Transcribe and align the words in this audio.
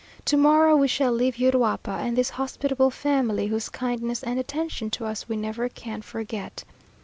To 0.25 0.35
morrow 0.35 0.75
we 0.75 0.87
shall 0.87 1.11
leave 1.11 1.35
Uruapa 1.37 1.91
and 1.99 2.17
this 2.17 2.31
hospitable 2.31 2.89
family, 2.89 3.45
whose 3.45 3.69
kindness 3.69 4.23
and 4.23 4.39
attention 4.39 4.89
to 4.89 5.05
us 5.05 5.29
we 5.29 5.35
never 5.37 5.69
can 5.69 6.01
forget. 6.01 6.63